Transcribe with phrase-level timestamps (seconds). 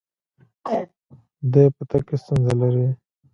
[1.51, 2.87] دی په تګ کې ستونزه لري.